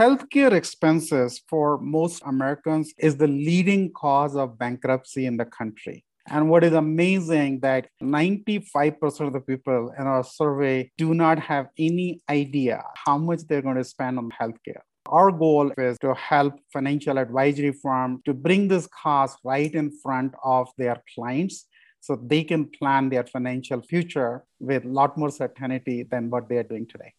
[0.00, 6.02] healthcare expenses for most Americans is the leading cause of bankruptcy in the country.
[6.30, 11.66] And what is amazing that 95% of the people in our survey do not have
[11.78, 14.80] any idea how much they're going to spend on healthcare.
[15.04, 20.32] Our goal is to help financial advisory firm to bring this cost right in front
[20.42, 21.66] of their clients
[22.00, 26.56] so they can plan their financial future with a lot more certainty than what they
[26.56, 27.12] are doing today.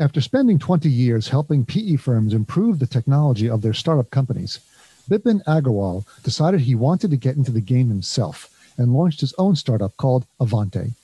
[0.00, 4.58] After spending 20 years helping PE firms improve the technology of their startup companies,
[5.08, 9.54] Bipin Agarwal decided he wanted to get into the game himself and launched his own
[9.54, 10.94] startup called Avante.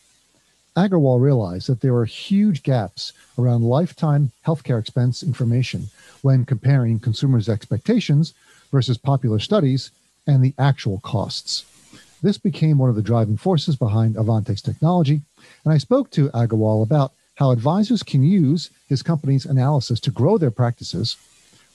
[0.76, 5.88] Agarwal realized that there were huge gaps around lifetime healthcare expense information
[6.22, 8.34] when comparing consumers' expectations
[8.72, 9.92] versus popular studies
[10.26, 11.64] and the actual costs.
[12.22, 15.22] This became one of the driving forces behind Avante's technology,
[15.64, 20.36] and I spoke to Agarwal about how advisors can use his company's analysis to grow
[20.36, 21.16] their practices,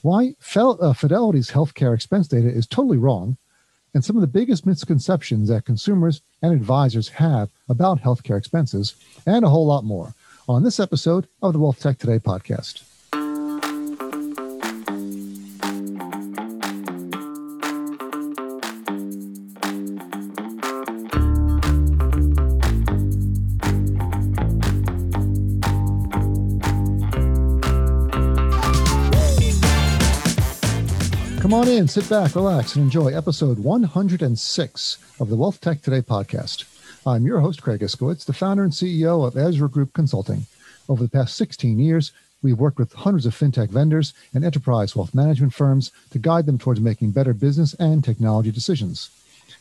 [0.02, 3.36] why uh, Fidelity's healthcare expense data is totally wrong,
[3.92, 8.94] and some of the biggest misconceptions that consumers and advisors have about healthcare expenses,
[9.26, 10.14] and a whole lot more
[10.48, 12.84] on this episode of the Wealth Tech Today podcast.
[31.76, 36.64] In, sit back, relax, and enjoy episode 106 of the Wealth Tech Today podcast.
[37.06, 40.46] I'm your host, Craig Iskowitz, the founder and CEO of Ezra Group Consulting.
[40.88, 45.14] Over the past 16 years, we've worked with hundreds of fintech vendors and enterprise wealth
[45.14, 49.10] management firms to guide them towards making better business and technology decisions.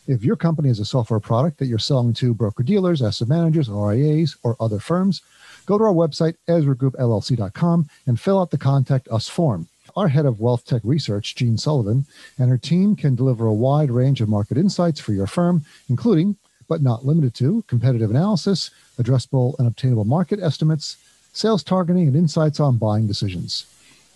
[0.08, 3.68] If your company is a software product that you're selling to broker dealers, asset managers,
[3.68, 5.22] RIAs, or other firms,
[5.66, 10.40] go to our website, EzraGroupLLC.com, and fill out the Contact Us form our head of
[10.40, 12.06] wealth tech research, Jean Sullivan,
[12.38, 16.36] and her team can deliver a wide range of market insights for your firm, including,
[16.68, 20.98] but not limited to, competitive analysis, addressable and obtainable market estimates,
[21.34, 23.66] sales targeting, and insights on buying decisions.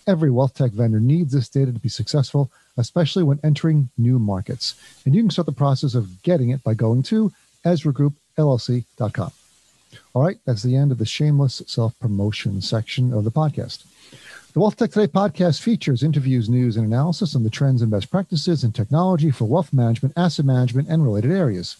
[0.07, 4.75] Every wealth tech vendor needs this data to be successful, especially when entering new markets.
[5.05, 7.31] And you can start the process of getting it by going to
[7.65, 9.31] EzraGroupLLC.com.
[10.13, 13.85] All right, that's the end of the shameless self promotion section of the podcast.
[14.51, 18.09] The Wealth Tech Today podcast features interviews, news, and analysis on the trends and best
[18.09, 21.77] practices in technology for wealth management, asset management, and related areas.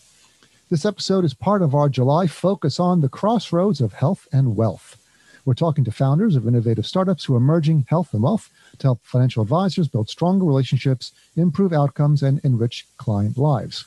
[0.69, 4.97] This episode is part of our July focus on the crossroads of health and wealth.
[5.46, 9.00] We're talking to founders of innovative startups who are merging health and wealth to help
[9.02, 13.84] financial advisors build stronger relationships, improve outcomes, and enrich client lives.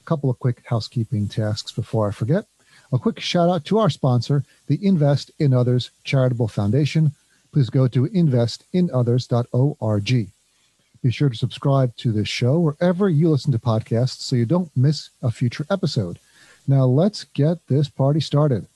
[0.00, 2.46] A couple of quick housekeeping tasks before I forget.
[2.94, 7.12] A quick shout out to our sponsor, the Invest in Others Charitable Foundation
[7.52, 10.28] please go to investinothers.org.
[11.02, 14.70] Be sure to subscribe to this show wherever you listen to podcasts so you don't
[14.76, 16.18] miss a future episode.
[16.66, 18.66] Now, let's get this party started.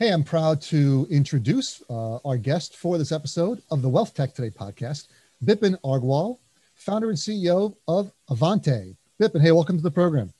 [0.00, 4.32] Hey, I'm proud to introduce uh, our guest for this episode of the Wealth Tech
[4.32, 5.08] Today podcast,
[5.44, 6.38] Bipin Agarwal,
[6.78, 8.96] founder and CEO of Avante.
[9.20, 10.32] Bipin, hey, welcome to the program.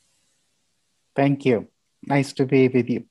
[1.14, 1.68] Thank you.
[2.06, 3.04] Nice to be with you.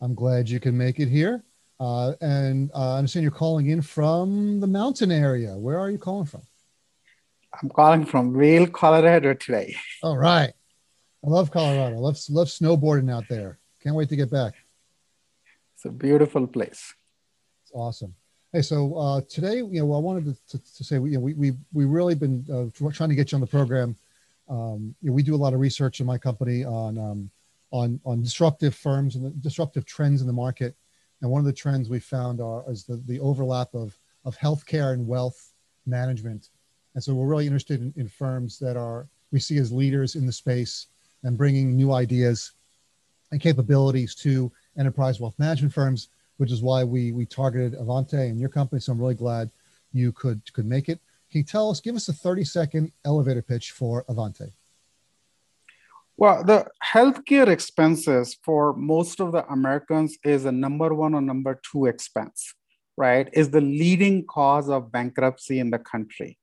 [0.00, 1.42] I'm glad you can make it here.
[1.78, 5.56] Uh, and uh, I understand you're calling in from the mountain area.
[5.56, 6.42] Where are you calling from?
[7.60, 9.74] I'm calling from Vail, Colorado today.
[10.02, 10.52] All right.
[11.24, 11.96] I love Colorado.
[11.96, 13.58] I love, love snowboarding out there.
[13.82, 14.54] Can't wait to get back.
[15.74, 16.94] It's a beautiful place.
[17.64, 18.14] It's awesome.
[18.52, 21.34] Hey, so uh, today, you know, I wanted to, to, to say, you know, we,
[21.34, 23.94] we, we really been uh, trying to get you on the program.
[24.48, 27.30] Um, you know, we do a lot of research in my company on, um,
[27.70, 30.74] on, on disruptive firms and the disruptive trends in the market.
[31.22, 34.94] And one of the trends we found are, is the, the overlap of, of healthcare
[34.94, 35.52] and wealth
[35.86, 36.48] management.
[36.96, 40.26] And so we're really interested in, in firms that are, we see as leaders in
[40.26, 40.88] the space
[41.22, 42.50] and bringing new ideas
[43.30, 46.08] and capabilities to enterprise wealth management firms
[46.40, 48.80] which is why we we targeted Avante and your company.
[48.80, 49.50] So I'm really glad
[49.92, 50.98] you could could make it.
[51.30, 54.50] Can you tell us, give us a 30 second elevator pitch for Avante?
[56.16, 61.60] Well, the healthcare expenses for most of the Americans is a number one or number
[61.70, 62.54] two expense,
[62.96, 63.28] right?
[63.34, 66.38] Is the leading cause of bankruptcy in the country.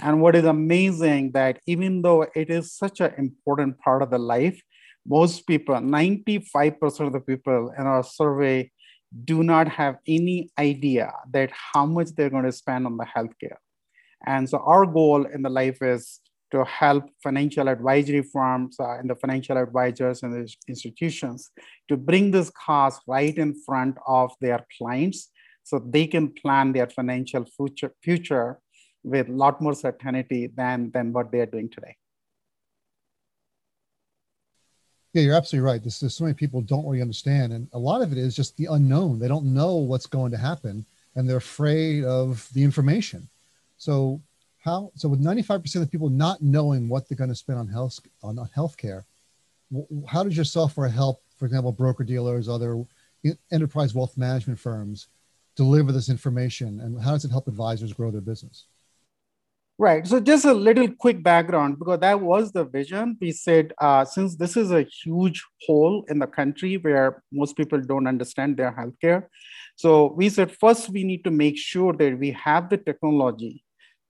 [0.00, 4.18] And what is amazing that even though it is such an important part of the
[4.18, 4.58] life,
[5.06, 8.70] most people, 95% of the people in our survey
[9.24, 13.56] do not have any idea that how much they're going to spend on the healthcare.
[14.26, 16.20] And so our goal in the life is
[16.50, 21.50] to help financial advisory firms uh, and the financial advisors and the institutions
[21.88, 25.30] to bring this cost right in front of their clients
[25.64, 28.58] so they can plan their financial future, future
[29.02, 31.96] with a lot more certainty than, than what they are doing today.
[35.14, 35.82] Yeah, you're absolutely right.
[35.82, 38.56] This, there's so many people don't really understand, and a lot of it is just
[38.56, 39.20] the unknown.
[39.20, 40.84] They don't know what's going to happen,
[41.14, 43.28] and they're afraid of the information.
[43.78, 44.20] So
[44.58, 44.90] how?
[44.96, 48.36] So with 95% of people not knowing what they're going to spend on health on
[48.56, 49.04] healthcare,
[50.08, 52.84] how does your software help, for example, broker dealers, other
[53.52, 55.06] enterprise wealth management firms,
[55.54, 58.64] deliver this information, and how does it help advisors grow their business?
[59.76, 60.06] Right.
[60.06, 63.18] So just a little quick background because that was the vision.
[63.20, 67.80] We said uh, since this is a huge hole in the country where most people
[67.80, 69.26] don't understand their healthcare,
[69.74, 73.64] so we said first we need to make sure that we have the technology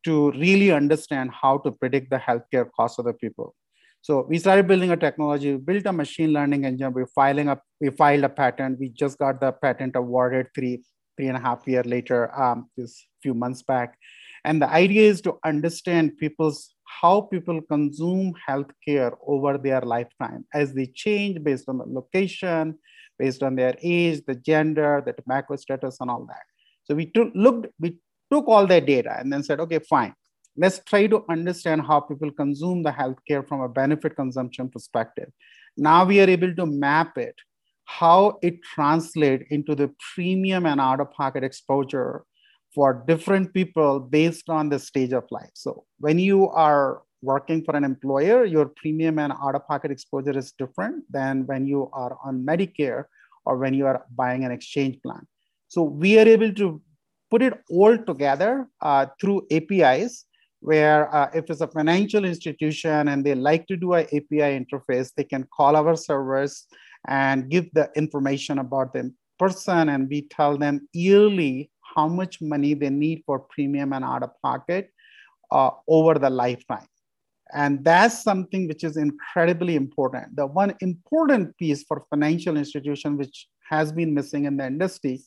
[0.04, 3.54] to really understand how to predict the healthcare costs of the people.
[4.02, 6.92] So we started building a technology, we built a machine learning engine.
[6.92, 8.78] We're filing up, we filed a patent.
[8.78, 10.82] We just got the patent awarded three,
[11.16, 13.96] three and a half year later, um, this few months back.
[14.44, 20.74] And the idea is to understand people's how people consume healthcare over their lifetime as
[20.74, 22.78] they change based on the location,
[23.18, 26.42] based on their age, the gender, the tobacco status, and all that.
[26.84, 27.98] So we took looked, we
[28.30, 30.14] took all that data and then said, okay, fine.
[30.56, 35.30] Let's try to understand how people consume the healthcare from a benefit consumption perspective.
[35.76, 37.34] Now we are able to map it,
[37.86, 42.24] how it translates into the premium and out-of-pocket exposure
[42.74, 45.50] for different people based on the stage of life.
[45.54, 51.04] So when you are working for an employer, your premium and out-of-pocket exposure is different
[51.10, 53.04] than when you are on Medicare
[53.46, 55.26] or when you are buying an exchange plan.
[55.68, 56.82] So we are able to
[57.30, 60.26] put it all together uh, through APIs
[60.60, 65.12] where uh, if it's a financial institution and they like to do an API interface,
[65.16, 66.66] they can call our servers
[67.06, 72.74] and give the information about the person and we tell them yearly how much money
[72.74, 74.90] they need for premium and out of pocket
[75.50, 76.86] uh, over the lifetime.
[77.52, 80.34] And that's something which is incredibly important.
[80.34, 85.22] The one important piece for financial institution, which has been missing in the industry,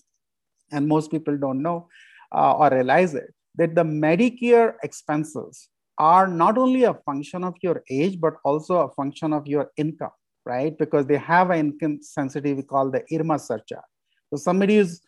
[0.72, 1.88] and most people don't know
[2.36, 7.84] uh, or realize it, that the Medicare expenses are not only a function of your
[7.90, 10.12] age, but also a function of your income,
[10.46, 10.78] right?
[10.78, 13.82] Because they have an income sensitivity called the IRMAA surcharge.
[14.30, 15.02] So somebody is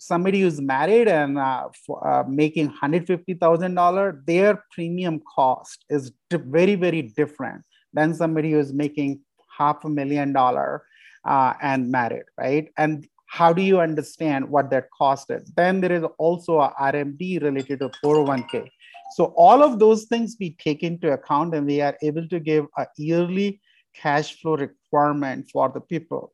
[0.00, 7.02] somebody who's married and uh, for, uh, making $150,000, their premium cost is very, very
[7.02, 7.62] different
[7.92, 9.20] than somebody who's making
[9.56, 10.82] half a million dollar
[11.26, 12.68] uh, and married, right?
[12.78, 15.52] And how do you understand what that cost is?
[15.54, 18.68] Then there is also a RMD related to 401k.
[19.12, 22.66] So all of those things we take into account and we are able to give
[22.78, 23.60] a yearly
[23.94, 26.32] cash flow requirement for the people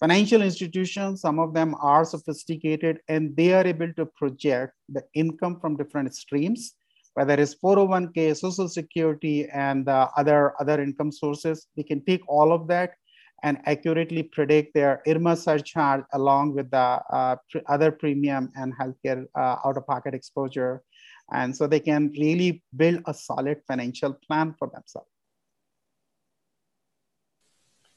[0.00, 5.60] Financial institutions, some of them are sophisticated and they are able to project the income
[5.60, 6.74] from different streams,
[7.14, 11.68] whether it's 401k, social security, and uh, other, other income sources.
[11.76, 12.94] They can take all of that
[13.44, 17.36] and accurately predict their IRMAA surcharge along with the uh,
[17.68, 20.82] other premium and healthcare uh, out-of-pocket exposure.
[21.32, 25.08] And so they can really build a solid financial plan for themselves.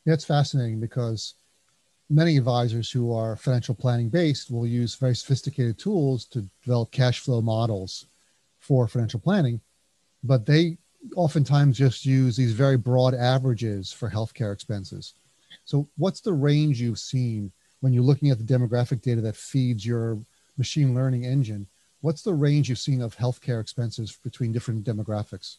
[0.06, 1.34] It's fascinating because
[2.10, 7.20] many advisors who are financial planning based will use very sophisticated tools to develop cash
[7.20, 8.08] flow models
[8.60, 9.60] for financial planning,
[10.24, 10.78] but they
[11.16, 15.14] oftentimes just use these very broad averages for healthcare expenses.
[15.66, 19.86] So, what's the range you've seen when you're looking at the demographic data that feeds
[19.86, 20.20] your
[20.58, 21.68] machine learning engine?
[22.02, 25.58] What's the range you've seen of healthcare expenses between different demographics?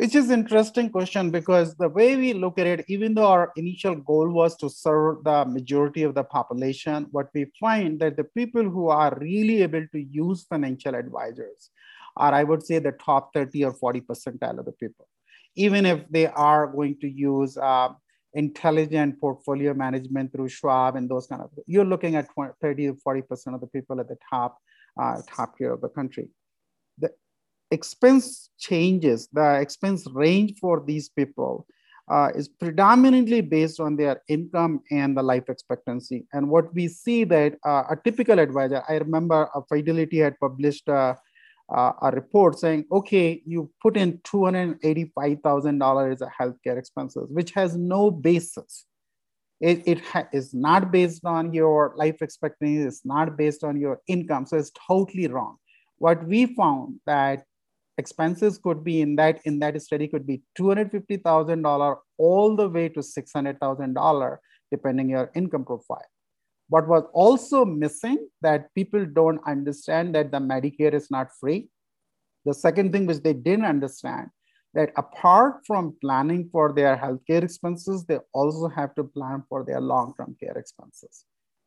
[0.00, 3.94] Which is interesting question because the way we look at it, even though our initial
[3.94, 8.62] goal was to serve the majority of the population, what we find that the people
[8.62, 11.68] who are really able to use financial advisors
[12.16, 15.06] are, I would say, the top 30 or 40 percentile of the people.
[15.54, 17.90] Even if they are going to use uh,
[18.32, 22.94] intelligent portfolio management through Schwab and those kind of, you're looking at 20, 30 to
[23.06, 24.56] 40% of the people at the top,
[24.98, 26.30] uh, top tier of the country
[27.70, 31.66] expense changes, the expense range for these people
[32.10, 36.26] uh, is predominantly based on their income and the life expectancy.
[36.32, 40.88] And what we see that uh, a typical advisor, I remember a Fidelity had published
[40.88, 41.16] a,
[41.70, 48.86] a report saying, okay, you put in $285,000 as healthcare expenses, which has no basis.
[49.60, 54.46] It, it is not based on your life expectancy, it's not based on your income.
[54.46, 55.58] So it's totally wrong.
[55.98, 57.44] What we found that
[58.00, 63.00] expenses could be in that in that study could be $250,000 all the way to
[63.00, 64.36] $600,000
[64.72, 66.10] depending your income profile.
[66.68, 71.68] What was also missing that people don't understand that the Medicare is not free.
[72.44, 74.28] The second thing which they didn't understand
[74.74, 79.80] that apart from planning for their healthcare expenses, they also have to plan for their
[79.80, 81.24] long-term care expenses.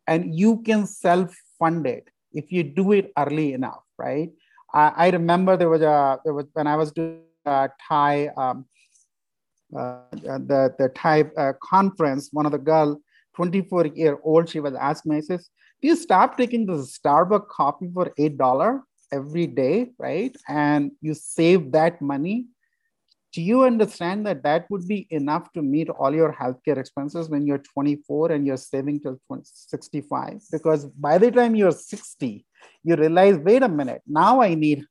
[0.08, 4.30] And you can self-fund it if you do it early enough, right?
[4.74, 8.65] I, I remember there was a there was when I was doing a TiE um,
[9.75, 12.30] uh, the the TiE uh, conference.
[12.32, 13.01] One of the girl,
[13.36, 15.50] 24 year old, she was asking me, says,
[15.82, 20.36] "Do you stop taking the Starbucks coffee for eight dollar every day, right?
[20.48, 22.48] And you save that money."
[23.34, 27.48] Do you understand that that would be enough to meet all your healthcare expenses when
[27.48, 30.39] you're 24 and you're saving till 20, 65?
[30.51, 32.46] Because by the time you're 60,
[32.84, 34.86] you realize, wait a minute, now I need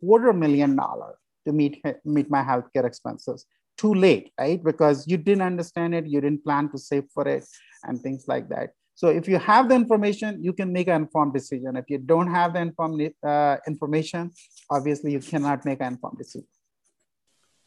[0.00, 3.46] quarter million dollar to meet, meet my healthcare expenses.
[3.76, 4.62] Too late, right?
[4.62, 7.44] Because you didn't understand it, you didn't plan to save for it,
[7.84, 8.70] and things like that.
[8.96, 11.76] So if you have the information, you can make an informed decision.
[11.76, 14.32] If you don't have the informed uh, information,
[14.68, 16.48] obviously you cannot make an informed decision.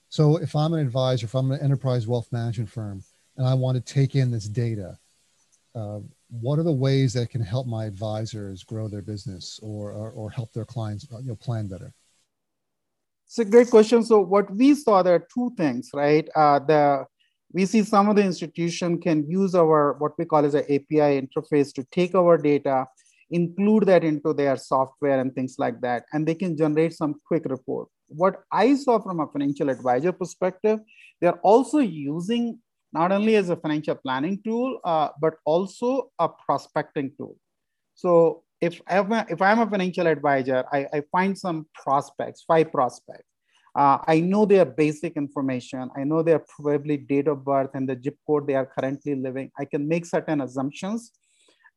[0.09, 3.01] So if I'm an advisor, if I'm an enterprise wealth management firm,
[3.37, 4.97] and I want to take in this data,
[5.75, 5.99] uh,
[6.29, 10.29] what are the ways that can help my advisors grow their business or, or, or
[10.29, 11.93] help their clients uh, you know, plan better?
[13.25, 14.03] It's a great question.
[14.03, 16.27] So what we saw, there are two things, right?
[16.35, 17.05] Uh, the
[17.53, 21.21] we see some of the institution can use our what we call as an API
[21.21, 22.85] interface to take our data,
[23.29, 27.43] include that into their software and things like that, and they can generate some quick
[27.45, 27.89] report.
[28.07, 30.79] What I saw from a financial advisor perspective,
[31.19, 32.59] they're also using
[32.93, 37.35] not only as a financial planning tool, uh, but also a prospecting tool.
[37.95, 42.71] So if I'm a, if I'm a financial advisor, I, I find some prospects, five
[42.71, 43.25] prospects.
[43.73, 45.89] Uh, I know their basic information.
[45.95, 49.49] I know their probably date of birth and the zip code they are currently living.
[49.57, 51.11] I can make certain assumptions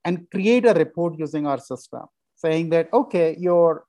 [0.04, 2.02] and create a report using our system
[2.34, 3.84] saying that, okay, your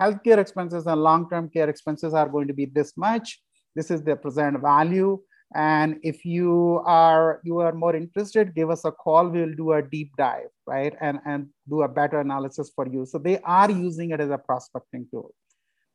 [0.00, 3.40] healthcare expenses and long-term care expenses are going to be this much.
[3.74, 5.20] This is the present value.
[5.54, 9.28] And if you are you are more interested, give us a call.
[9.28, 10.94] We'll do a deep dive, right?
[11.00, 13.06] And, and do a better analysis for you.
[13.06, 15.34] So they are using it as a prospecting tool.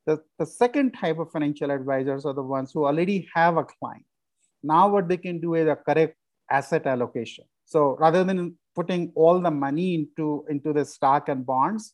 [0.07, 4.05] The, the second type of financial advisors are the ones who already have a client.
[4.63, 6.17] Now what they can do is a correct
[6.49, 7.45] asset allocation.
[7.65, 11.93] So rather than putting all the money into, into the stock and bonds,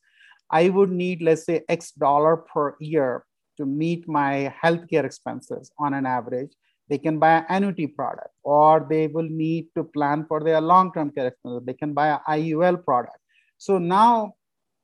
[0.50, 3.26] I would need, let's say, X dollar per year
[3.58, 6.54] to meet my healthcare expenses on an average
[6.90, 11.12] they can buy an annuity product or they will need to plan for their long-term
[11.12, 11.62] care expenses.
[11.66, 13.18] They can buy an IUL product.
[13.58, 14.34] So now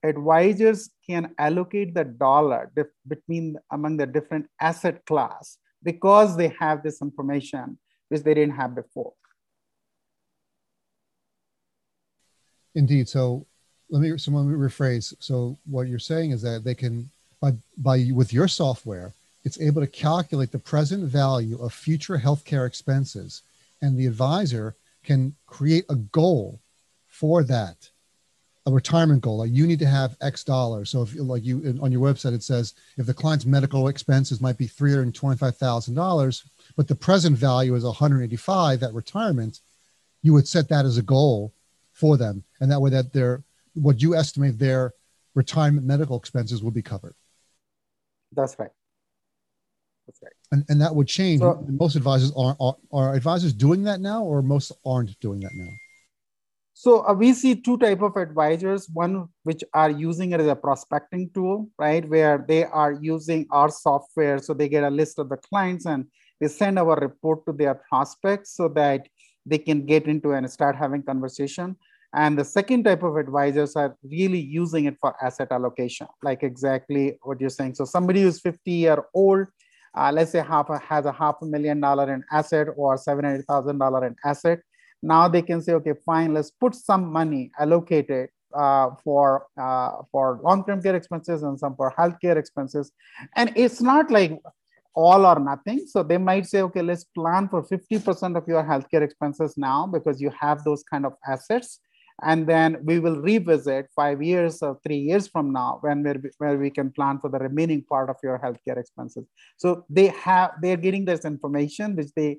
[0.03, 2.71] advisors can allocate the dollar
[3.07, 7.77] between among the different asset class because they have this information
[8.09, 9.13] which they didn't have before.
[12.75, 13.07] Indeed.
[13.09, 13.47] So
[13.89, 15.13] let me so let me rephrase.
[15.19, 17.09] So what you're saying is that they can
[17.39, 19.13] by by with your software,
[19.46, 23.44] it's able to calculate the present value of future healthcare expenses,
[23.82, 26.60] and the advisor can create a goal
[27.08, 27.90] for that,
[28.66, 29.38] a retirement goal.
[29.38, 30.90] Like you need to have X dollars.
[30.90, 34.58] So if like you on your website it says if the client's medical expenses might
[34.58, 36.44] be three hundred twenty-five thousand dollars,
[36.75, 39.60] but the present value is one hundred eighty-five at retirement,
[40.24, 41.54] you would set that as a goal
[41.94, 43.44] for them, and that way that their
[43.75, 44.94] what you estimate their
[45.36, 47.14] retirement medical expenses will be covered.
[48.32, 48.72] That's right.
[50.52, 51.42] And, and that would change.
[51.42, 55.52] So, most advisors are, are, are advisors doing that now, or most aren't doing that
[55.56, 55.70] now.
[56.78, 58.90] So uh, we see two type of advisors.
[58.94, 63.70] One which are using it as a prospecting tool, right, where they are using our
[63.70, 66.06] software, so they get a list of the clients and
[66.42, 69.08] they send our report to their prospects so that
[69.46, 71.78] they can get into and start having conversation.
[72.14, 77.18] And the second type of advisors are really using it for asset allocation, like exactly
[77.24, 77.75] what you're saying.
[77.75, 79.48] So somebody who's 50 year old
[79.96, 84.08] uh, let's say half a, has a half a million dollar in asset or $700,000
[84.08, 84.60] in asset.
[85.02, 90.40] Now they can say, okay, fine, let's put some money allocated uh, for uh, for
[90.44, 92.92] long-term care expenses and some for healthcare expenses.
[93.36, 94.40] And it's not like
[94.96, 95.86] all or nothing.
[95.88, 100.22] So they might say, okay, let's plan for 50% of your healthcare expenses now because
[100.22, 101.80] you have those kind of assets
[102.24, 106.57] and then we will revisit five years or three years from now when we're, where
[106.57, 109.25] we can plan for the remaining part of your healthcare expenses
[109.57, 112.38] so they have they're getting this information which they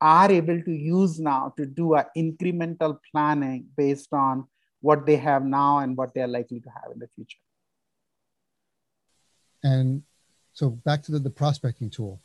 [0.00, 4.46] are able to use now to do a incremental planning based on
[4.80, 7.38] what they have now and what they're likely to have in the future
[9.62, 10.02] and
[10.58, 12.20] So back to the, the prospecting tool.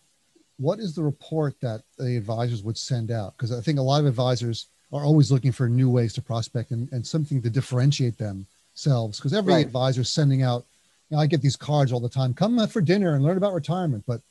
[0.57, 3.37] What is the report that the advisors would send out?
[3.37, 6.71] Because I think a lot of advisors are always looking for new ways to prospect
[6.71, 9.17] and, and something to differentiate themselves.
[9.17, 9.65] Because every right.
[9.65, 10.65] advisor is sending out,
[11.09, 12.33] you know, I get these cards all the time.
[12.33, 14.03] Come for dinner and learn about retirement.
[14.07, 14.21] But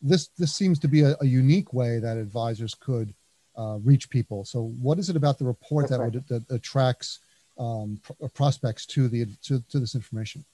[0.00, 3.12] this this seems to be a, a unique way that advisors could
[3.56, 4.44] uh, reach people.
[4.44, 7.20] So, what is it about the report that, would, that attracts
[7.58, 10.44] um, pr- prospects to the to, to this information?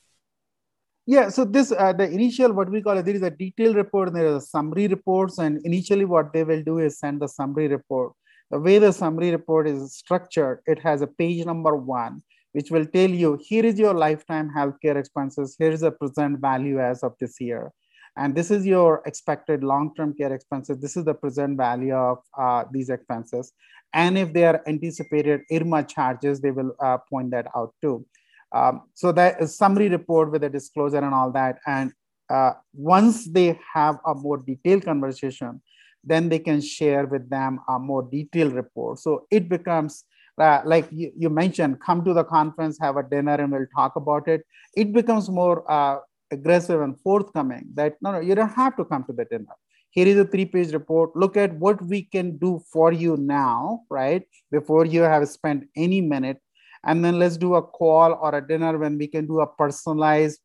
[1.06, 4.08] Yeah, so this uh, the initial what we call it, there is a detailed report
[4.08, 7.28] and there is a summary reports, and initially what they will do is send the
[7.28, 8.12] summary report.
[8.50, 12.87] The way the summary report is structured, it has a page number one, which will
[12.87, 17.14] tell you here is your lifetime healthcare expenses, here is the present value as of
[17.21, 17.73] this year
[18.16, 20.78] and this is your expected long-term care expenses.
[20.78, 23.52] This is the present value of uh, these expenses.
[23.92, 28.07] And if they are anticipated IRMAA charges, they will uh, point that out too.
[28.52, 31.59] Um, so that is summary report with a disclosure and all that.
[31.66, 31.92] And
[32.28, 35.62] uh, once they have a more detailed conversation,
[36.04, 38.99] then they can share with them a more detailed report.
[38.99, 40.04] So it becomes
[40.38, 43.97] uh, like you, you, mentioned, come to the conference, have a dinner, and we'll talk
[43.97, 44.42] about it.
[44.75, 45.99] It becomes more uh,
[46.30, 49.54] aggressive and forthcoming that no, no, you don't have to come to the dinner.
[49.90, 51.14] Here is a three page report.
[51.16, 54.23] Look at what we can do for you now, right?
[54.50, 56.38] Before you have spent any minute.
[56.85, 60.40] And then let's do a call or a dinner when we can do a personalized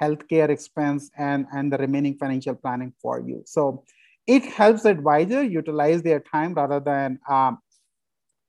[0.00, 3.42] healthcare expense and, and the remaining financial planning for you.
[3.44, 3.84] So
[4.26, 7.58] it helps advisor utilize their time rather than um,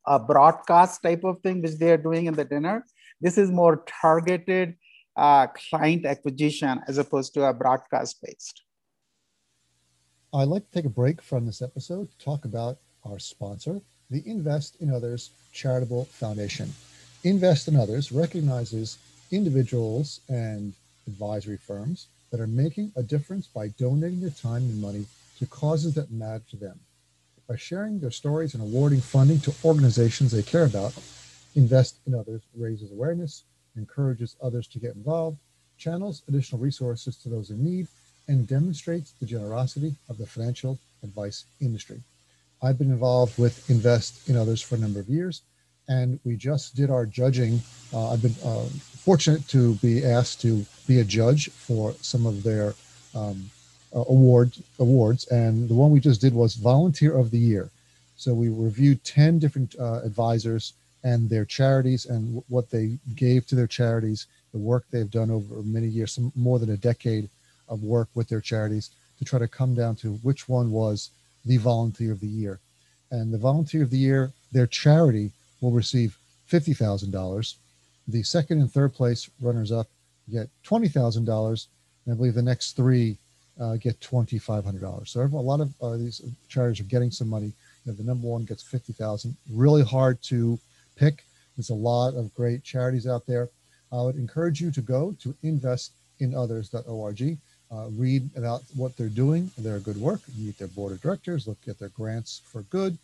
[0.05, 2.85] a broadcast type of thing, which they are doing in the dinner.
[3.19, 4.75] This is more targeted
[5.15, 8.61] uh, client acquisition as opposed to a broadcast based.
[10.33, 14.21] I'd like to take a break from this episode to talk about our sponsor, the
[14.25, 16.73] Invest in Others Charitable Foundation.
[17.23, 18.97] Invest in Others recognizes
[19.31, 20.73] individuals and
[21.07, 25.05] advisory firms that are making a difference by donating their time and money
[25.39, 26.79] to causes that matter to them.
[27.47, 30.93] By sharing their stories and awarding funding to organizations they care about,
[31.55, 33.43] Invest in Others raises awareness,
[33.77, 35.37] encourages others to get involved,
[35.77, 37.87] channels additional resources to those in need,
[38.27, 42.01] and demonstrates the generosity of the financial advice industry.
[42.61, 45.43] I've been involved with Invest in Others for a number of years,
[45.87, 47.61] and we just did our judging.
[47.93, 48.65] Uh, I've been uh,
[49.03, 52.73] fortunate to be asked to be a judge for some of their
[53.13, 53.51] um,
[53.95, 57.69] award awards, and the one we just did was Volunteer of the Year.
[58.17, 63.55] So we reviewed ten different uh, advisors and their charities and what they gave to
[63.55, 67.29] their charities, the work they've done over many years, some, more than a decade
[67.69, 71.11] of work with their charities to try to come down to which one was
[71.45, 72.59] the volunteer of the year.
[73.11, 75.31] And the volunteer of the year, their charity
[75.61, 76.17] will receive
[76.49, 77.55] $50,000.
[78.07, 79.87] The second and third place runners up
[80.31, 81.67] get $20,000.
[82.05, 83.17] And I believe the next three
[83.59, 85.07] uh, get $2,500.
[85.07, 87.53] So a lot of uh, these charities are getting some money.
[87.85, 89.35] You know, the number one gets 50,000.
[89.51, 90.59] Really hard to
[90.95, 91.23] pick.
[91.55, 93.49] There's a lot of great charities out there.
[93.91, 97.37] I would encourage you to go to investinothers.org,
[97.71, 101.57] uh, read about what they're doing, their good work, meet their board of directors, look
[101.67, 102.97] at their grants for good,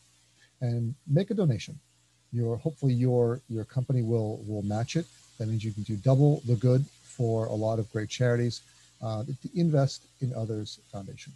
[0.60, 1.80] and make a donation.
[2.34, 5.06] Your hopefully your your company will will match it.
[5.38, 8.62] That means you can do double the good for a lot of great charities.
[9.02, 11.34] Uh, the Invest in Others Foundation.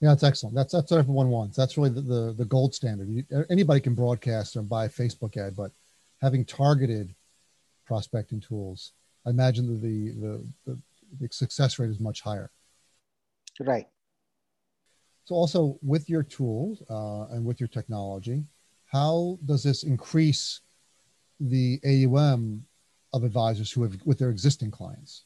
[0.00, 0.54] Yeah, that's excellent.
[0.54, 1.56] That's that's what everyone wants.
[1.56, 3.08] That's really the, the, the gold standard.
[3.08, 5.72] You, anybody can broadcast or buy a Facebook ad, but
[6.20, 7.14] having targeted
[7.86, 8.92] prospecting tools,
[9.26, 10.78] I imagine that the, the, the,
[11.20, 12.50] the success rate is much higher.
[13.60, 13.86] Right.
[15.24, 18.44] So also with your tools uh, and with your technology,
[18.86, 20.60] how does this increase
[21.40, 22.64] the AUM
[23.12, 25.24] of advisors who have with their existing clients?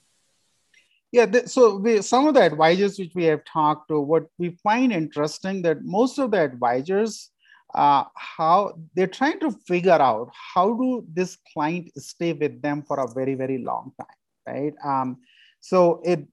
[1.13, 4.57] Yeah, the, so we, some of the advisors which we have talked to, what we
[4.63, 7.31] find interesting that most of the advisors,
[7.75, 12.99] uh, how they're trying to figure out how do this client stay with them for
[13.01, 14.75] a very very long time, right?
[14.85, 15.19] Um,
[15.61, 16.27] so it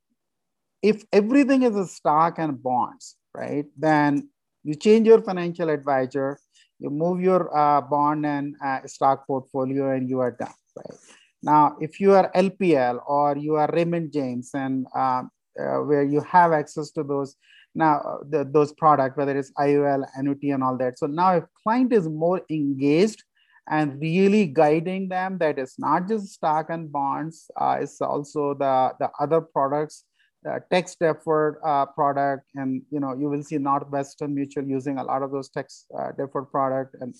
[0.82, 4.30] if everything is a stock and bonds, right, then
[4.64, 6.38] you change your financial advisor,
[6.80, 11.00] you move your uh, bond and uh, stock portfolio, and you are done, right?
[11.44, 15.24] Now, if you are LPL or you are Raymond James and uh,
[15.60, 17.36] uh, where you have access to those
[17.78, 20.98] now uh, the, those products, whether it's IOL, annuity, and all that.
[20.98, 23.24] So now, if client is more engaged
[23.70, 28.94] and really guiding them, that is not just stock and bonds, uh, it's also the
[29.00, 30.06] the other products,
[30.44, 35.04] the tax deferred uh, product, and you know you will see Northwestern Mutual using a
[35.04, 37.14] lot of those tax uh, deferred product and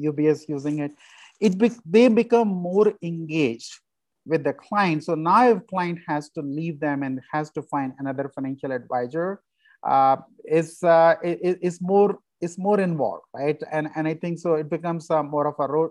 [0.00, 0.92] UBS using it
[1.42, 3.72] it be, they become more engaged
[4.24, 5.02] with the client.
[5.04, 9.42] So now if client has to leave them and has to find another financial advisor,
[9.82, 13.60] uh, is uh, is more is more involved, right?
[13.72, 15.90] And and I think so it becomes uh, more of a road,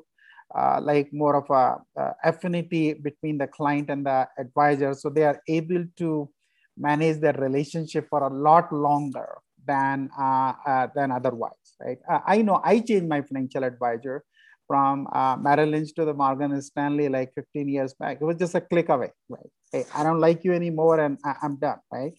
[0.56, 1.66] uh, like more of a
[2.02, 6.30] uh, affinity between the client and the advisor, so they are able to
[6.78, 9.30] manage their relationship for a lot longer
[9.68, 12.00] than uh, than otherwise, right?
[12.26, 14.24] I know I changed my financial advisor
[14.72, 18.20] from uh, Merrill Lynch to the Morgan Stanley like 15 years back.
[18.22, 19.52] It was just a click away, right?
[19.70, 22.14] Hey, I don't like you anymore, and I- am done, right?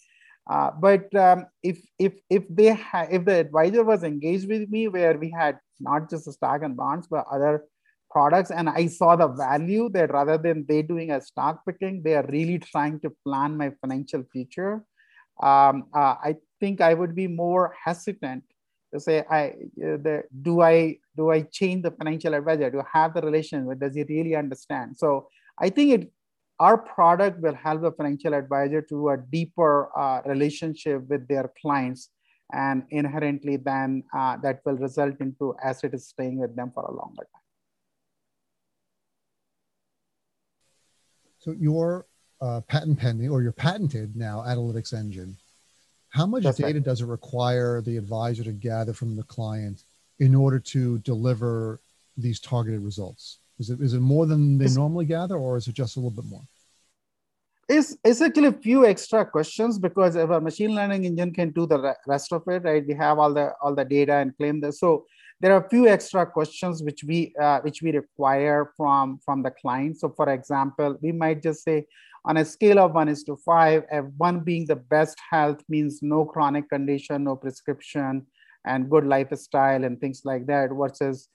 [0.54, 4.82] Uh, but um, if if if they ha- if the advisor was engaged with me,
[4.88, 7.64] where we had not just the stock and bonds, but other
[8.10, 12.16] products, and I saw the value that rather than they doing a stock picking, they
[12.16, 14.84] are really trying to plan my financial future.
[15.42, 18.44] Um, uh, I think I would be more hesitant
[18.92, 22.70] to say, I uh, the, do I do I change the financial advisor?
[22.70, 23.66] Do I have the relation?
[23.66, 24.96] With does he really understand?
[24.96, 25.28] So
[25.58, 26.12] I think it
[26.60, 32.10] our product will help the financial advisor to a deeper uh, relationship with their clients
[32.52, 36.94] and inherently then uh, that will result into asset is staying with them for a
[36.94, 37.42] longer time.
[41.38, 42.06] So your
[42.40, 45.36] uh, patent pending or your patented now analytics engine
[46.12, 46.82] how much That's data right.
[46.82, 49.84] does it require the advisor to gather from the client
[50.18, 51.80] in order to deliver
[52.16, 53.38] these targeted results?
[53.58, 56.00] Is it is it more than they it's, normally gather, or is it just a
[56.00, 56.42] little bit more?
[57.68, 61.66] It's, it's actually a few extra questions because if a machine learning engine can do
[61.66, 62.84] the rest of it, right?
[62.86, 64.80] We have all the all the data and claim this.
[64.80, 65.06] So
[65.40, 69.50] there are a few extra questions which we uh, which we require from from the
[69.50, 69.98] client.
[69.98, 71.86] So for example, we might just say,
[72.24, 73.84] on a scale of one is to five,
[74.16, 78.26] one being the best health means no chronic condition, no prescription,
[78.64, 81.28] and good lifestyle and things like that, versus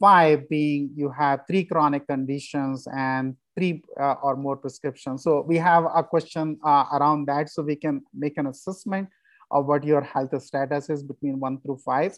[0.00, 5.22] five being you have three chronic conditions and three uh, or more prescriptions.
[5.22, 9.08] So we have a question uh, around that so we can make an assessment
[9.50, 12.16] of what your health status is between one through five.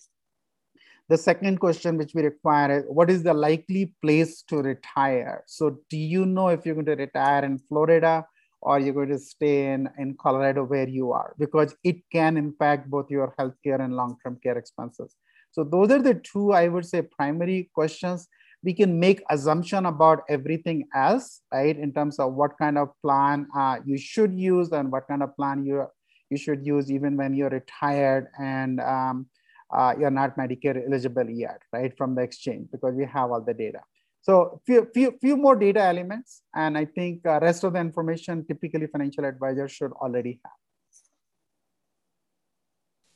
[1.09, 5.43] The second question which we require is what is the likely place to retire?
[5.47, 8.25] So do you know if you're going to retire in Florida
[8.61, 11.35] or you're going to stay in, in Colorado where you are?
[11.39, 15.17] Because it can impact both your healthcare and long-term care expenses.
[15.51, 18.27] So those are the two, I would say, primary questions.
[18.63, 21.77] We can make assumption about everything else, right?
[21.77, 25.37] In terms of what kind of plan uh, you should use and what kind of
[25.37, 25.85] plan you,
[26.31, 29.27] you should use even when you're retired and um,
[29.73, 33.55] uh, you're not Medicare eligible yet, right, from the exchange because we have all the
[33.55, 33.81] data.
[34.21, 38.45] So few, few, few more data elements, and I think uh, rest of the information
[38.47, 40.53] typically financial advisors should already have.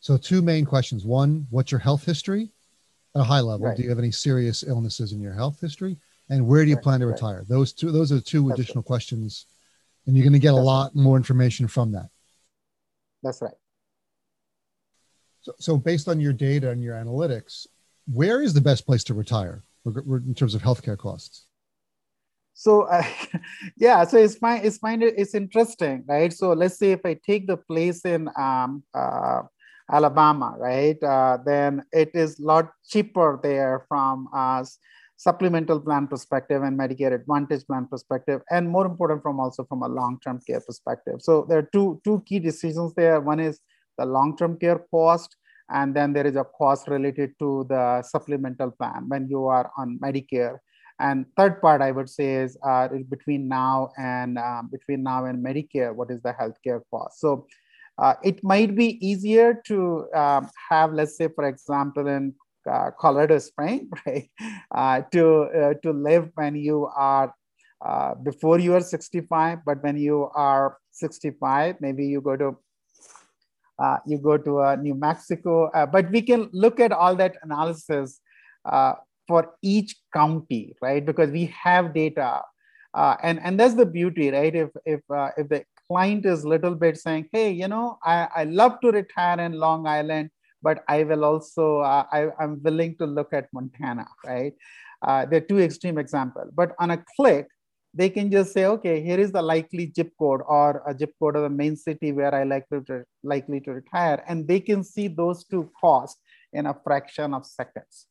[0.01, 1.05] So two main questions.
[1.05, 2.51] One, what's your health history
[3.14, 3.66] at a high level?
[3.66, 3.77] Right.
[3.77, 5.97] Do you have any serious illnesses in your health history?
[6.29, 7.38] And where do you right, plan to retire?
[7.38, 7.49] Right.
[7.49, 9.47] Those two, those are the two That's additional questions.
[10.07, 12.09] And you're going to get That's a lot more information from that.
[13.23, 13.55] That's right.
[15.59, 17.67] So, based on your data and your analytics,
[18.13, 21.47] where is the best place to retire in terms of healthcare costs?
[22.59, 23.05] So uh,
[23.77, 24.65] yeah, so it's fine.
[24.65, 25.03] It's fine.
[25.03, 26.33] It's interesting, right?
[26.33, 29.43] So let's say if I take the place in um, uh,
[29.93, 34.79] Alabama, right, uh, then it is a lot cheaper there from us
[35.19, 39.89] supplemental plan perspective and Medicare Advantage plan perspective, and more important from also from a
[39.89, 41.21] long-term care perspective.
[41.21, 43.21] So there are two two key decisions there.
[43.21, 43.61] One is
[43.99, 45.37] the long-term care cost,
[45.71, 49.99] and then there is a cost related to the supplemental plan when you are on
[50.03, 50.59] Medicare.
[50.99, 55.45] And third part, I would say, is uh, between now and um, between now and
[55.45, 57.21] Medicare, what is the healthcare cost?
[57.21, 57.47] So
[57.99, 62.35] uh, it might be easier to um, have, let's say, for example, in
[62.71, 64.31] uh, Colorado Spring, right,
[64.75, 67.35] uh, to uh, to live when you are
[67.85, 72.57] uh, before you are 65, but when you are 65, maybe you go to
[73.79, 75.67] uh, you go to uh, New Mexico.
[75.67, 78.21] Uh, but we can look at all that analysis
[78.65, 78.95] uh,
[79.29, 81.05] for each county, right?
[81.05, 82.43] Because we have data.
[82.95, 84.55] Uh, and, and that's the beauty, right?
[84.55, 88.45] If, if, uh, if the client is little bit saying, hey, you know, I, I
[88.45, 90.31] love to retire in Long Island,
[90.62, 94.55] but I will also, I, I'm willing to look at Montana, right?
[95.31, 96.51] they're two extreme examples.
[96.55, 97.47] But on a click,
[97.97, 101.37] they can just say, okay, here is the likely zip code or a zip code
[101.37, 105.09] of the main city where I like to likely to retire, and they can see
[105.09, 106.21] those two costs
[106.53, 108.07] in a fraction of seconds,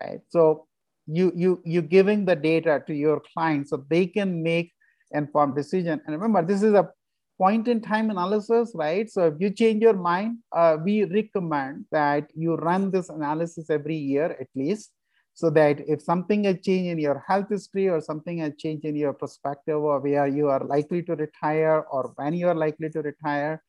[0.00, 0.20] right?
[0.28, 0.66] So
[1.06, 4.72] you you you giving the data to your client so they can make
[5.12, 6.00] informed decision.
[6.04, 6.90] And remember, this is a
[7.38, 9.10] point in time analysis, right?
[9.10, 13.96] So if you change your mind, uh, we recommend that you run this analysis every
[13.96, 14.90] year at least
[15.34, 18.94] so that if something has changed in your health history or something has changed in
[18.94, 23.02] your perspective of where you are likely to retire or when you are likely to
[23.02, 23.60] retire,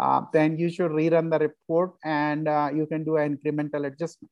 [0.00, 4.30] uh, then you should rerun the report and uh, you can do an incremental adjustment.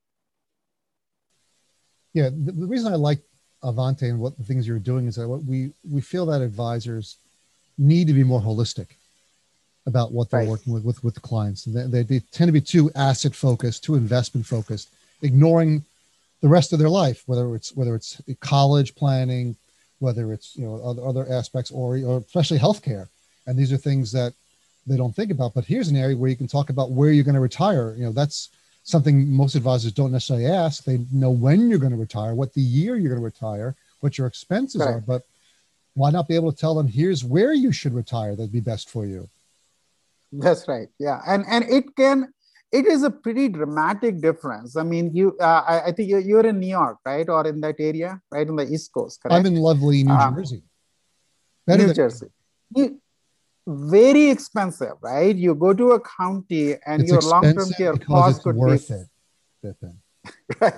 [2.15, 3.21] Yeah, the, the, reason I like
[3.63, 7.17] Avante and what the things you're doing is that we we feel that advisors
[7.77, 8.87] need to be more holistic
[9.87, 10.49] about what they're right.
[10.49, 11.65] working with with with clients.
[11.65, 14.89] They, they, they tend to be too asset focused, too investment focused,
[15.21, 15.85] ignoring
[16.41, 19.57] the rest of their life, whether it's whether it's college planning,
[19.99, 23.09] whether it's you know other, other aspects, or, or especially healthcare.
[23.47, 24.35] And these are things that
[24.87, 25.55] they don't think about.
[25.55, 27.95] But here's an area where you can talk about where you're going to retire.
[27.97, 28.51] You know, that's
[28.85, 30.85] something most advisors don't necessarily ask.
[30.85, 34.19] They know when you're going to retire, what the year you're going to retire, what
[34.19, 34.95] your expenses right.
[34.95, 35.01] are.
[35.01, 35.23] But
[35.95, 38.89] why not be able to tell them here's where you should retire that'd be best
[38.89, 39.29] for you?
[40.33, 40.89] That's right.
[40.99, 42.33] Yeah, and and it can
[42.71, 44.77] it is a pretty dramatic difference.
[44.77, 47.61] I mean, you, uh, I, I, think you're, you're, in New York, right, or in
[47.63, 49.23] that area, right, on the East Coast.
[49.23, 49.35] Correct?
[49.35, 50.63] I'm in lovely New um, Jersey.
[51.67, 52.27] Better New Jersey.
[52.77, 53.01] You,
[53.67, 55.35] very expensive, right?
[55.35, 58.95] You go to a county and it's your long-term care cost could worth be.
[59.63, 59.77] It,
[60.61, 60.75] right.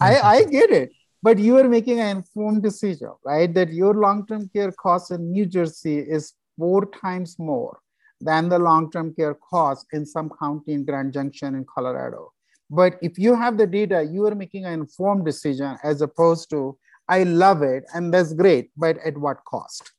[0.00, 3.52] I, I get it, but you are making an informed decision, right?
[3.52, 7.78] That your long-term care cost in New Jersey is four times more
[8.20, 12.32] than the long-term care cost in some county in Grand Junction in Colorado.
[12.68, 16.78] But if you have the data, you are making an informed decision as opposed to,
[17.08, 19.92] I love it and that's great, but at what cost?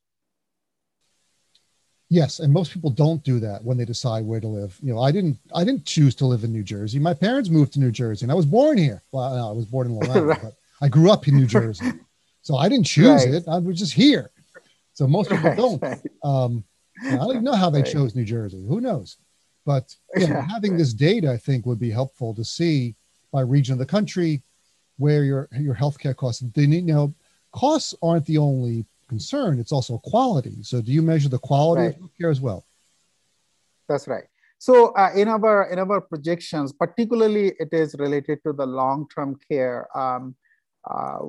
[2.10, 4.78] Yes, and most people don't do that when they decide where to live.
[4.82, 7.00] You know, I didn't I didn't choose to live in New Jersey.
[7.00, 9.02] My parents moved to New Jersey and I was born here.
[9.14, 10.42] Well, no, I was born in Long Island, right.
[10.42, 11.86] but I grew up in New Jersey.
[12.42, 13.36] So I didn't choose right.
[13.36, 13.44] it.
[13.48, 14.30] I was just here.
[14.94, 15.58] So most people right.
[15.58, 15.84] don't.
[16.24, 16.64] Um,
[17.04, 18.64] I don't even know how they chose New Jersey.
[18.68, 19.18] Who knows?
[19.66, 22.96] But you know, having this data, I think, would be helpful to see
[23.32, 24.42] by region of the country
[24.98, 26.42] where your your healthcare costs.
[26.42, 27.14] They need, you know,
[27.52, 30.58] costs aren't the only concern; it's also quality.
[30.64, 31.96] So, do you measure the quality right.
[31.96, 32.66] of healthcare as well?
[33.88, 34.26] That's right.
[34.58, 39.40] So, uh, in our in our projections, particularly, it is related to the long term
[39.50, 39.86] care.
[39.98, 40.36] Um,
[40.90, 41.20] uh,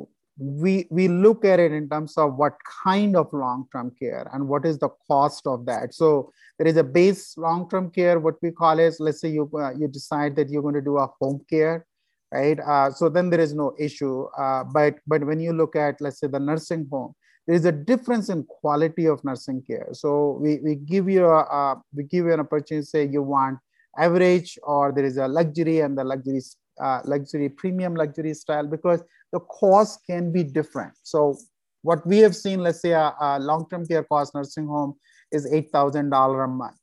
[0.42, 4.66] we we look at it in terms of what kind of long-term care and what
[4.66, 5.94] is the cost of that.
[5.94, 9.72] So there is a base long-term care what we call is let's say you uh,
[9.78, 11.86] you decide that you're going to do a home care
[12.32, 12.58] right?
[12.60, 14.24] Uh, so then there is no issue.
[14.38, 17.14] Uh, but but when you look at let's say the nursing home
[17.46, 19.88] there is a difference in quality of nursing care.
[19.92, 23.58] So we, we give you a we give you an opportunity say you want
[23.98, 26.40] average or there is a luxury and the luxury
[26.82, 30.92] uh, luxury premium luxury style because the cost can be different.
[31.02, 31.38] So
[31.82, 34.94] what we have seen, let's say a, a long-term care cost nursing home
[35.30, 36.76] is $8,000 a month.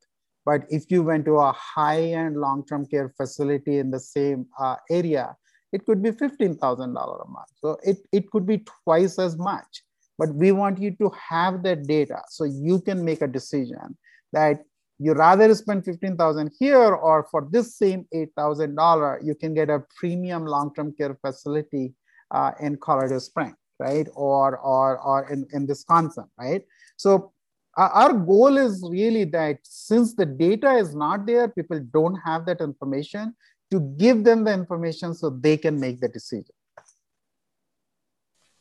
[0.46, 5.36] But if you went to a high-end long-term care facility in the same uh, area,
[5.72, 7.50] it could be $15,000 a month.
[7.58, 9.84] So it, it could be twice as much.
[10.18, 13.98] But we want you to have that data so you can make a decision
[14.34, 14.64] that
[15.00, 20.46] you rather spend 15,000 here or for this same $8,000, you can get a premium
[20.46, 21.94] long-term care facility
[22.32, 24.08] uh, in Colorado Springs, right?
[24.14, 26.64] Or, or, or in, in Wisconsin, right?
[26.98, 27.32] So
[27.78, 32.60] our goal is really that since the data is not there, people don't have that
[32.60, 33.36] information,
[33.72, 36.54] to give them the information so they can make the decision.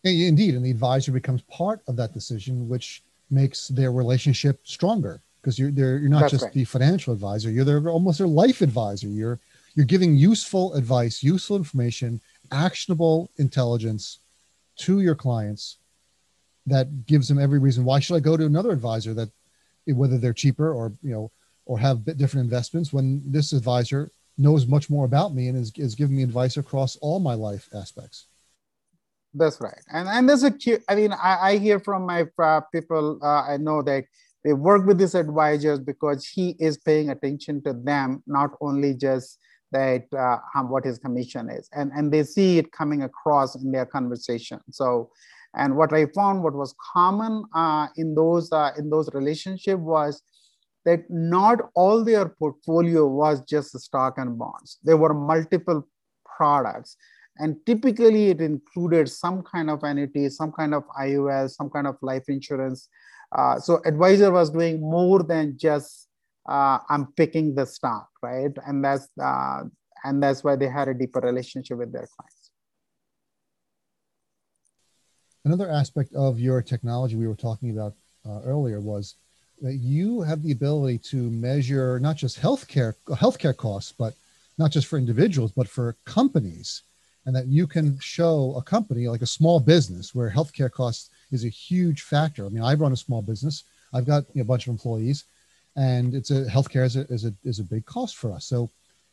[0.05, 5.59] Indeed, and the advisor becomes part of that decision, which makes their relationship stronger because
[5.59, 6.53] you're you're not That's just right.
[6.53, 9.09] the financial advisor; you're their almost their life advisor.
[9.09, 9.39] You're
[9.75, 12.21] you're giving useful advice, useful information,
[12.51, 14.19] actionable intelligence
[14.79, 15.79] to your clients
[16.67, 19.31] that gives them every reason why should I go to another advisor that
[19.87, 21.31] whether they're cheaper or you know
[21.67, 25.95] or have different investments when this advisor knows much more about me and is, is
[25.95, 28.27] giving me advice across all my life aspects
[29.35, 30.55] that's right and and there's a
[30.89, 34.05] i mean i, I hear from my uh, people uh, i know that
[34.49, 39.39] they work with these advisors because he is paying attention to them not only just
[39.73, 41.69] that uh, what his commission is.
[41.75, 44.61] And and they see it coming across in their conversation.
[44.71, 45.11] So
[45.55, 50.23] and what i found what was common uh, in those uh, in those relationship was
[50.87, 54.79] that not all their portfolio was just stock and bonds.
[54.83, 55.87] There were multiple
[56.37, 56.97] products.
[57.37, 61.97] And typically it included some kind of annuity some kind of ios some kind of
[62.01, 62.89] life insurance
[63.33, 66.09] uh, so advisor was doing more than just
[66.49, 68.51] uh, I'm picking the stock, right?
[68.67, 69.65] And that's uh,
[70.05, 72.51] and that's why they had a deeper relationship with their clients.
[75.45, 77.95] Another aspect of your technology we were talking about
[78.29, 79.17] uh, earlier was
[79.61, 84.15] that you have the ability to measure not just healthcare healthcare costs, but
[84.57, 86.83] not just for individuals, but for companies.
[87.27, 91.45] and that you can show a company like a small business where healthcare costs is
[91.45, 92.47] a huge factor.
[92.47, 93.65] I mean, I run a small business.
[93.93, 95.25] I've got you know, a bunch of employees,
[95.77, 98.45] and it's a healthcare is a, is a is a big cost for us.
[98.45, 98.71] So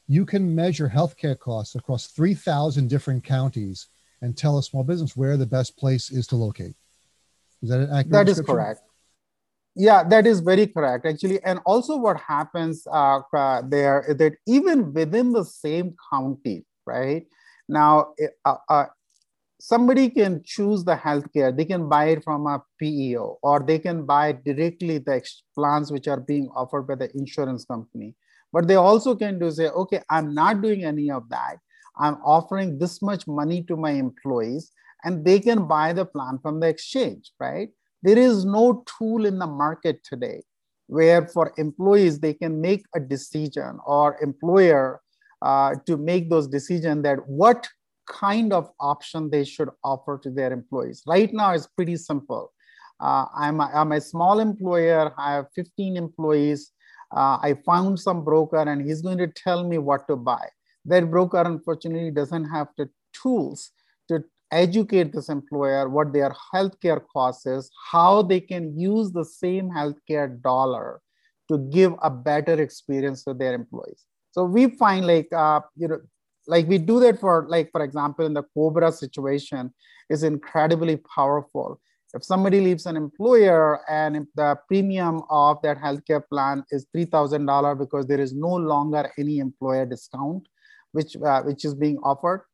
[0.07, 3.87] you can measure healthcare costs across 3,000 different counties
[4.21, 6.75] and tell a small business where the best place is to locate.
[7.61, 8.11] Is that an accurate?
[8.11, 8.81] That is correct.
[9.75, 11.43] Yeah, that is very correct, actually.
[11.43, 17.25] And also, what happens uh, uh, there is that even within the same county, right?
[17.67, 18.13] Now,
[18.45, 18.85] uh, uh,
[19.59, 21.55] somebody can choose the healthcare.
[21.55, 25.23] They can buy it from a PEO, or they can buy directly the
[25.55, 28.15] plans which are being offered by the insurance company.
[28.51, 31.57] But they also can do say, okay, I'm not doing any of that.
[31.97, 34.71] I'm offering this much money to my employees,
[35.03, 37.69] and they can buy the plan from the exchange, right?
[38.03, 40.43] There is no tool in the market today
[40.87, 45.01] where for employees they can make a decision or employer
[45.41, 47.67] uh, to make those decisions that what
[48.07, 51.03] kind of option they should offer to their employees.
[51.07, 52.51] Right now, it's pretty simple.
[52.99, 56.71] Uh, I'm, a, I'm a small employer, I have 15 employees.
[57.15, 60.47] Uh, I found some broker and he's going to tell me what to buy.
[60.85, 63.71] That broker, unfortunately, doesn't have the tools
[64.07, 69.69] to educate this employer what their healthcare cost is, how they can use the same
[69.69, 71.01] healthcare dollar
[71.49, 74.05] to give a better experience to their employees.
[74.31, 75.99] So we find like, uh, you know,
[76.47, 79.73] like we do that for like, for example, in the COBRA situation
[80.09, 81.79] is incredibly powerful.
[82.13, 87.77] If somebody leaves an employer and if the premium of that healthcare plan is $3,000
[87.77, 90.47] because there is no longer any employer discount,
[90.93, 92.45] which, uh, which is being offered,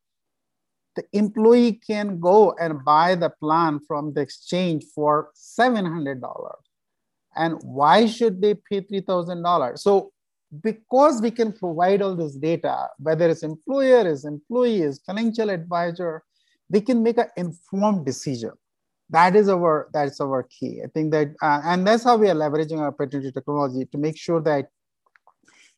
[0.96, 6.20] the employee can go and buy the plan from the exchange for $700.
[7.36, 9.78] And why should they pay $3,000?
[9.78, 10.11] So
[10.60, 16.22] because we can provide all this data, whether it's employer, is employee, is financial advisor,
[16.68, 18.52] they can make an informed decision.
[19.08, 20.80] That is our that's our key.
[20.82, 24.16] I think that, uh, and that's how we are leveraging our patented technology to make
[24.16, 24.68] sure that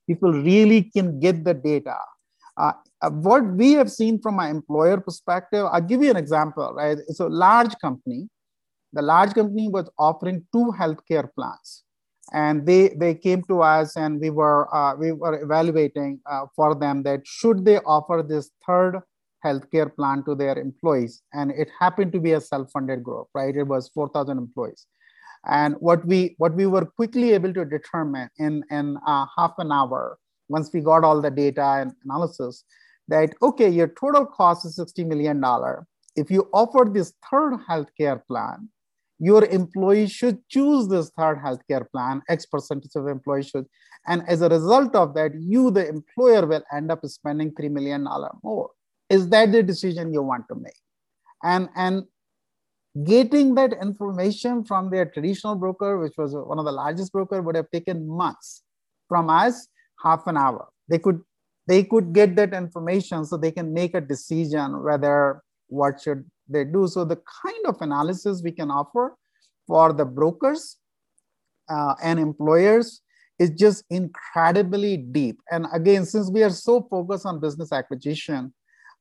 [0.07, 1.97] people really can get the data.
[2.57, 6.73] Uh, uh what we have seen from an employer perspective, I'll give you an example.
[6.75, 8.29] Right, it's a large company.
[8.93, 11.83] The large company was offering two healthcare plans
[12.35, 16.75] and they they came to us and we were uh, we were evaluating uh, for
[16.75, 19.01] them that should they offer this third
[19.45, 21.23] healthcare plan to their employees?
[21.33, 23.57] And it happened to be a self-funded group right?
[23.57, 24.87] It was 4000 employees.
[25.47, 29.71] And what we what we were quickly able to determine in in uh, half an
[29.71, 30.19] hour
[30.49, 32.65] once we got all the data and analysis
[33.09, 38.21] that okay your total cost is 60 million dollar if you offer this third healthcare
[38.27, 38.69] plan
[39.19, 43.67] your employee should choose this third healthcare plan, X percentage of employees should.
[44.07, 48.07] And as a result of that, you, the employer, will end up spending $3 million
[48.43, 48.71] more.
[49.09, 50.75] Is that the decision you want to make?
[51.43, 52.05] And, and
[53.05, 57.57] getting that information from their traditional broker, which was one of the largest broker, would
[57.57, 58.63] have taken months.
[59.09, 59.69] From us,
[60.03, 60.69] half an hour.
[60.89, 61.21] They could
[61.67, 66.65] they could get that information so they can make a decision whether what should they
[66.65, 66.87] do.
[66.87, 69.17] So the kind of analysis we can offer
[69.67, 70.77] for the brokers
[71.69, 73.01] uh, and employers
[73.39, 75.41] is just incredibly deep.
[75.51, 78.53] And again, since we are so focused on business acquisition,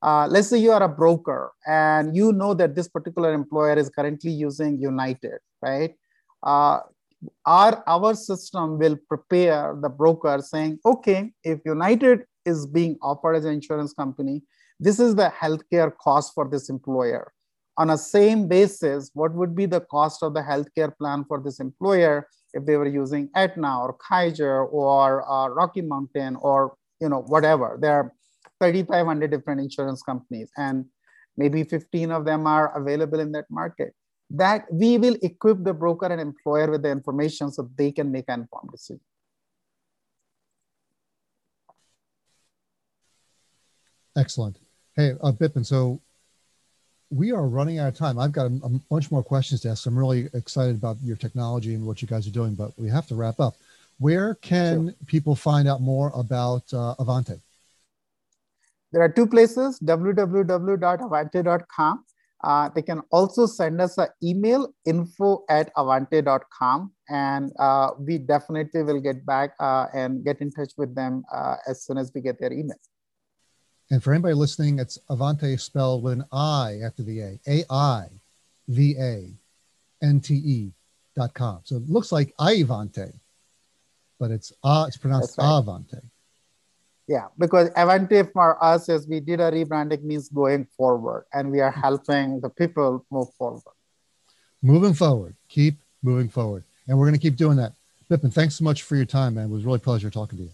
[0.02, 3.88] uh, let's say you are a broker and you know that this particular employer is
[3.88, 5.94] currently using United, right?
[6.42, 6.80] Uh,
[7.46, 13.44] our, our system will prepare the broker saying, okay, if United is being offered as
[13.46, 14.42] an insurance company,
[14.78, 17.32] this is the healthcare cost for this employer.
[17.76, 21.58] On a same basis, what would be the cost of the healthcare plan for this
[21.58, 27.22] employer if they were using Aetna or Kaiser or uh, Rocky Mountain or you know
[27.22, 27.76] whatever?
[27.80, 28.12] There are
[28.60, 30.84] 3,500 different insurance companies, and
[31.36, 33.92] maybe 15 of them are available in that market.
[34.30, 38.26] That we will equip the broker and employer with the information so they can make
[38.28, 39.00] an informed decision.
[44.16, 44.60] Excellent.
[44.96, 46.00] Hey, uh, Bipin, so
[47.10, 48.18] we are running out of time.
[48.18, 49.86] I've got a, a, bunch more questions to ask.
[49.86, 53.06] I'm really excited about your technology and what you guys are doing, but we have
[53.08, 53.54] to wrap up.
[53.98, 54.94] Where can sure.
[55.06, 57.40] people find out more about uh, Aivante?
[58.92, 62.04] There are two places, www.aivante.com.
[62.44, 68.82] Uh, they can also send us an email, info at aivante.com, and uh, we definitely
[68.82, 72.20] will get back uh, and get in touch with them uh, as soon as we
[72.20, 72.76] get their email.
[73.90, 78.06] And for anybody listening, it's Aivante spelled with an I after the A, A I
[78.68, 79.30] V A
[80.02, 80.72] N T E
[81.16, 81.60] dot com.
[81.64, 83.12] So it looks like Ivante,
[84.18, 85.44] but it's uh, it's pronounced right.
[85.44, 86.00] Aivante.
[87.06, 91.60] Yeah, because Aivante for us is we did a rebranding means going forward and we
[91.60, 93.62] are helping the people move forward.
[94.62, 95.36] Moving forward.
[95.48, 96.64] Keep moving forward.
[96.88, 97.74] And we're going to keep doing that.
[98.10, 99.46] Bipin, thanks so much for your time, man.
[99.46, 100.50] It was really a pleasure talking to you.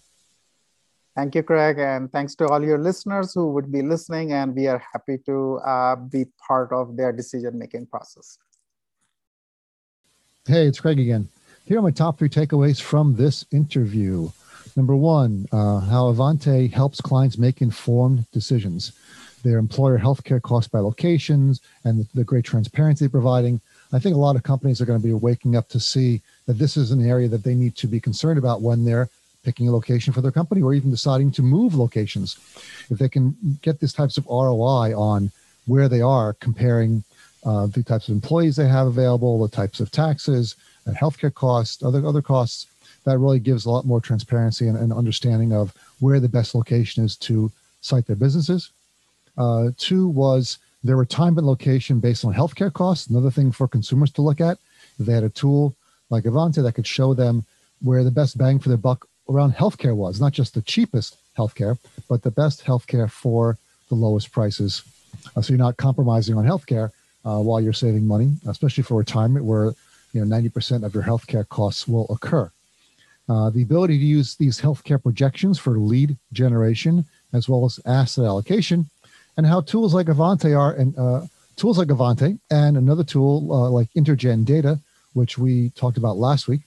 [1.15, 1.77] Thank you, Craig.
[1.77, 4.31] And thanks to all your listeners who would be listening.
[4.31, 8.37] And we are happy to uh, be part of their decision making process.
[10.47, 11.27] Hey, it's Craig again.
[11.65, 14.29] Here are my top three takeaways from this interview.
[14.75, 18.93] Number one, uh, how Aivante helps clients make informed decisions.
[19.43, 23.59] Their employer healthcare costs by locations and the, the great transparency providing.
[23.91, 26.57] I think a lot of companies are going to be waking up to see that
[26.57, 29.09] this is an area that they need to be concerned about when they're
[29.43, 32.37] picking a location for their company or even deciding to move locations.
[32.89, 35.31] If they can get these types of ROI on
[35.65, 37.03] where they are, comparing
[37.45, 41.83] uh, the types of employees they have available, the types of taxes and healthcare costs,
[41.83, 42.67] other other costs,
[43.03, 47.03] that really gives a lot more transparency and, and understanding of where the best location
[47.03, 48.69] is to site their businesses.
[49.37, 53.07] Uh, two was their retirement location based on healthcare costs.
[53.07, 54.57] Another thing for consumers to look at.
[54.99, 55.75] If they had a tool
[56.09, 57.45] like Aivante that could show them
[57.81, 61.77] where the best bang for their buck around healthcare was, not just the cheapest healthcare,
[62.09, 63.57] but the best healthcare for
[63.89, 64.83] the lowest prices.
[65.35, 66.91] Uh, so you're not compromising on healthcare
[67.25, 69.73] uh, while you're saving money, especially for retirement, where
[70.13, 72.51] you know 90% of your healthcare costs will occur.
[73.29, 78.25] Uh, the ability to use these healthcare projections for lead generation as well as asset
[78.25, 78.89] allocation,
[79.37, 81.25] and how tools like Aivante are and uh,
[81.55, 84.79] tools like Aivante and another tool uh, like Intergen Data,
[85.13, 86.61] which we talked about last week,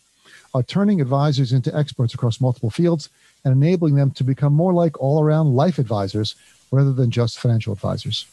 [0.54, 3.10] are turning advisors into experts across multiple fields
[3.44, 6.36] and enabling them to become more like all-around life advisors
[6.70, 8.26] rather than just financial advisors.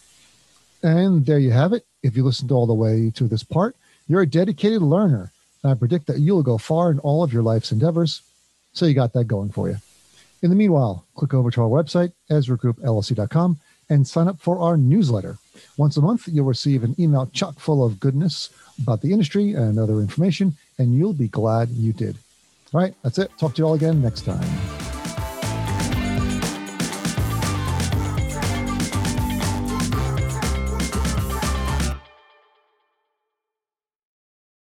[0.83, 1.85] And there you have it.
[2.03, 3.75] If you listened all the way to this part,
[4.07, 5.31] you're a dedicated learner.
[5.63, 8.21] And I predict that you'll go far in all of your life's endeavors.
[8.73, 9.77] So you got that going for you.
[10.41, 13.59] In the meanwhile, click over to our website, EzraGroupLLC.com,
[13.89, 15.37] and sign up for our newsletter.
[15.77, 18.49] Once a month, you'll receive an email chock full of goodness
[18.81, 22.17] about the industry and other information, and you'll be glad you did.
[22.73, 23.31] All right, that's it.
[23.37, 24.80] Talk to you all again next time.